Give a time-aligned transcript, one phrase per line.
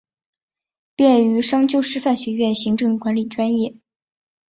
[0.95, 3.75] 毕业于商丘师范学院行政管理专业。